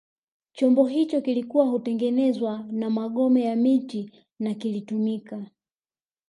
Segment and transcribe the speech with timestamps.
[0.53, 5.45] Chombo hicho kilikuwa hutengenezwa na magome ya miti na kilitumika